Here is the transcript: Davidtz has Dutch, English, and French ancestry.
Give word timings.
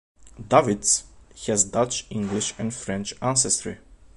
Davidtz 0.49 1.03
has 1.45 1.65
Dutch, 1.69 2.07
English, 2.09 2.55
and 2.57 2.73
French 2.73 3.13
ancestry. 3.21 3.77